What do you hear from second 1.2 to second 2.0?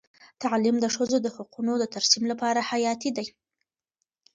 د حقونو د